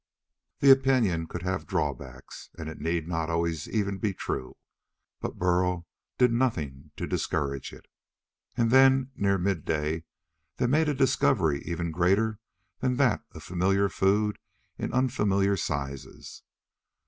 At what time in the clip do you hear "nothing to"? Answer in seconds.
6.33-7.05